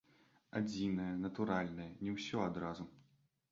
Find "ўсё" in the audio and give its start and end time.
2.17-2.43